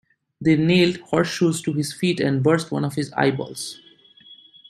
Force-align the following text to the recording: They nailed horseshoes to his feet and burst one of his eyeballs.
They 0.43 0.55
nailed 0.55 0.97
horseshoes 0.97 1.61
to 1.61 1.73
his 1.73 1.93
feet 1.93 2.19
and 2.19 2.41
burst 2.41 2.71
one 2.71 2.83
of 2.83 2.95
his 2.95 3.13
eyeballs. 3.13 3.79